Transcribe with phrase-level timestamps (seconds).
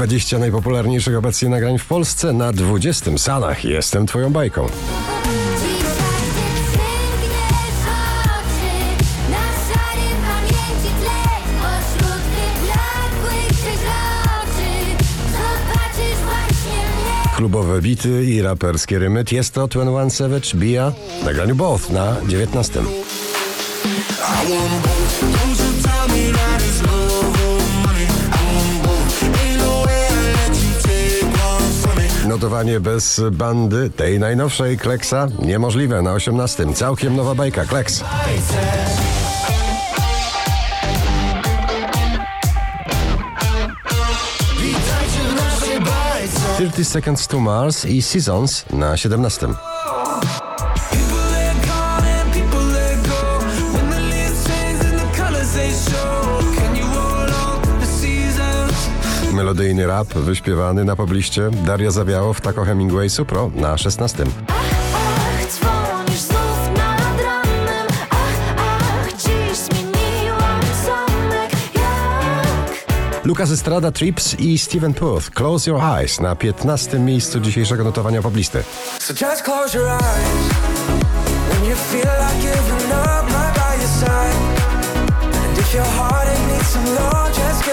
[0.00, 3.64] 20 najpopularniejszych obecnie nagrań w Polsce na 20 salach.
[3.64, 4.66] Jestem twoją bajką.
[17.36, 19.24] Klubowe bity i raperskie rymy.
[19.30, 22.80] Jest to 21 Savage, Bia w nagraniu Both na 19.
[32.40, 36.74] Notowanie bez bandy tej najnowszej Kleksa niemożliwe na 18.
[36.74, 38.04] Całkiem nowa bajka Kleks.
[46.56, 49.46] 30 Seconds to Mars i Seasons na 17.
[59.40, 64.24] Melodyjny rap wyśpiewany na pobliście Daria Zawiało w Taco Hemingway Supro na 16.
[64.48, 74.58] Ach, dzwonisz znów nad ranem Ach, ach, dziś zmieniłam zamek Jak Lucas Estrada Trips i
[74.58, 76.98] Steven Puth Close Your Eyes na 15.
[76.98, 78.64] miejscu dzisiejszego notowania poblisty.
[78.98, 80.54] So just close your eyes
[81.50, 84.36] when you feel like giving up, right by your side.
[85.48, 87.69] And if your heart needs some love, just.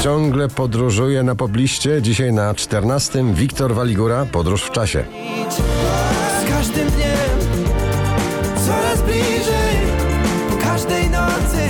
[0.00, 2.02] Ciągle podróżuje na pobliście.
[2.02, 3.24] Dzisiaj na 14.
[3.34, 5.04] Wiktor Waligura Podróż w czasie.
[6.40, 7.38] Z każdym dniem
[8.66, 9.76] coraz bliżej,
[10.50, 11.62] po każdej nocy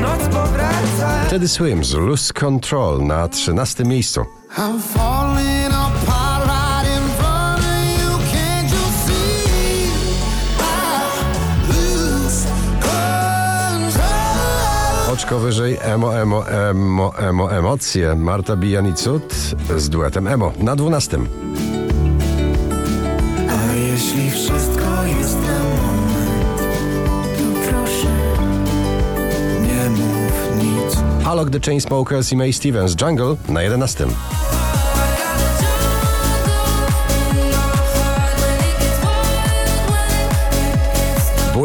[0.00, 1.24] noc powraca.
[1.30, 3.84] Teddy Swims Lose Control na 13.
[3.84, 4.20] miejscu.
[4.56, 5.25] I'm falling
[15.36, 19.34] Oczko wyżej Emo, Emo, Emo, Emo, Emocje Marta Bijani Cud
[19.76, 21.18] z duetem Emo na 12.
[23.50, 26.62] A jeśli wszystko jest na moment,
[27.36, 28.08] to proszę
[29.62, 31.26] nie mów nic.
[31.26, 34.06] Alok The Chainsmokers i May Stevens Jungle na 11.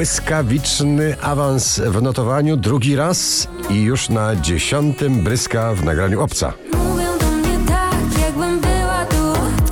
[0.00, 6.52] Błyskawiczny awans w notowaniu drugi raz i już na dziesiątym bryska w nagraniu obca.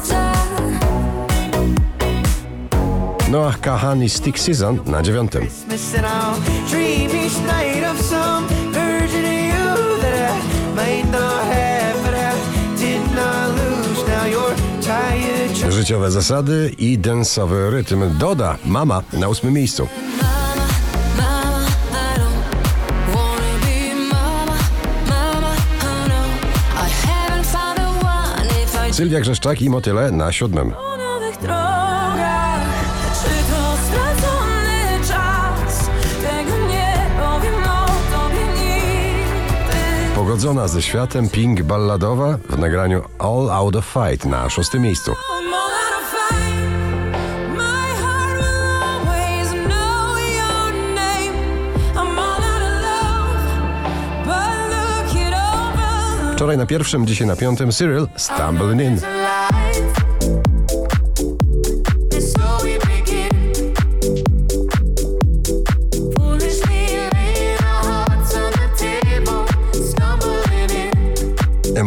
[0.09, 0.49] Tak,
[3.31, 5.47] Noah Kahan i Stick Season na dziewiątym.
[5.71, 6.09] Missing
[15.69, 19.89] Życiowe zasady i densowy rytm Doda Mama na ósmym miejscu.
[28.93, 30.73] Sylwia Grzeszczak i Motyle na siódmym.
[40.29, 45.13] Pogodzona ze światem Pink balladowa w nagraniu All Out of Fight na szóstym miejscu.
[56.35, 59.01] Wczoraj na pierwszym, dzisiaj na piątym Cyril Stumbling In.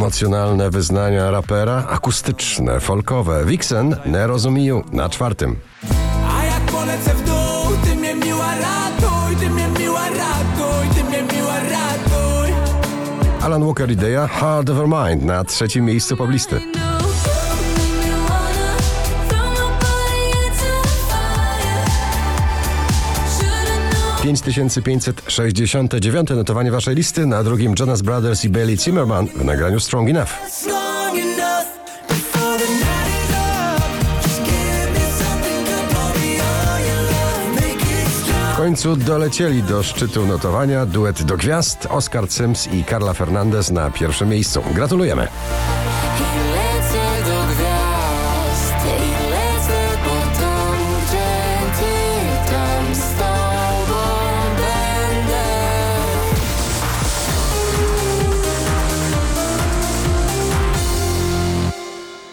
[0.02, 3.46] Emocjonalne wyznania rapera, akustyczne, folkowe.
[3.46, 5.56] Vixen, Nie rozumiju na czwartym.
[6.40, 11.24] A jak polecę w dół, ty mnie miła ratuj, ty mnie miła ratuj, ty mnie
[11.34, 12.54] miła ratuj.
[13.42, 16.62] Alan Walker Idea, Hard Over Mind na trzecim miejscu poblisty.
[24.22, 30.30] 5569 notowanie waszej listy, na drugim Jonas Brothers i Bailey Zimmerman w nagraniu Strong Enough.
[30.50, 30.82] Strong.
[38.62, 40.86] końcu dolecieli do szczytu notowania.
[40.86, 44.62] Duet do gwiazd Oscar Sims i Carla Fernandez na pierwszym miejscu.
[44.76, 45.28] Gratulujemy.